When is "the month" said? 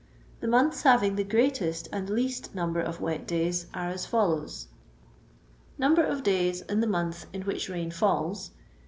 6.81-7.27